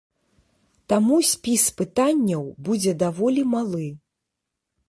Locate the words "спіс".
1.31-1.67